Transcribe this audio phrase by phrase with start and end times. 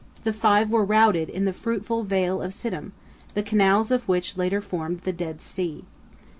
[0.23, 2.91] The five were routed in the fruitful Vale of Siddim,
[3.35, 5.85] the canals of which later formed the Dead Sea.